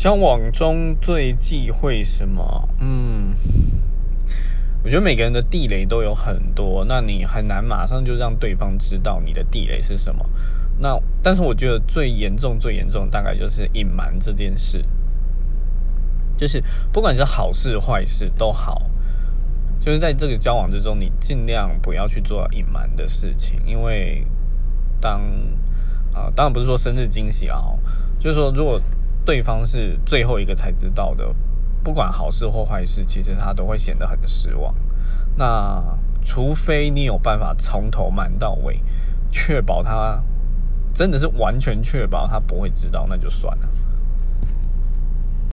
[0.00, 2.66] 交往中最忌讳什么？
[2.78, 3.34] 嗯，
[4.82, 10.24] 我觉得每个人的地雷都有很多，那你很难马上就让对方知道你的地雷是什么。
[10.78, 14.82] 那但是我觉得最严重、最严重大概就是隐瞒这件事，
[16.34, 18.80] 就是不管是好事坏事都好，
[19.78, 24.26] 就是在这个交往之中，你尽量不要去做隐瞒的事情，因为
[24.98, 25.20] 当
[26.14, 27.60] 啊，当然不是说生日惊喜啊，
[28.18, 28.80] 就是说如果。
[29.24, 31.34] 对方是最后一个才知道的，
[31.82, 34.74] 不管好事或坏事，其实他都会显得很失望。
[35.36, 35.82] 那
[36.22, 38.82] 除非你有办法从头瞒到尾，
[39.30, 40.22] 确保他
[40.92, 43.68] 真的是完全确保他不会知道，那就算了。